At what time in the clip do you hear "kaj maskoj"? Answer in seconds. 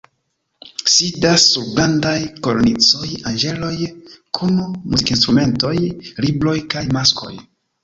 6.75-7.33